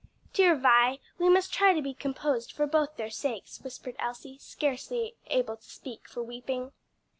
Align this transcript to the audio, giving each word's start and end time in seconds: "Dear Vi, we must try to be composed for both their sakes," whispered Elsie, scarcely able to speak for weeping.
"Dear 0.33 0.55
Vi, 0.55 0.97
we 1.19 1.29
must 1.29 1.53
try 1.53 1.73
to 1.75 1.81
be 1.83 1.93
composed 1.93 2.51
for 2.51 2.65
both 2.65 2.97
their 2.97 3.11
sakes," 3.11 3.61
whispered 3.61 3.95
Elsie, 3.99 4.39
scarcely 4.39 5.13
able 5.27 5.57
to 5.57 5.69
speak 5.69 6.07
for 6.07 6.23
weeping. 6.23 6.71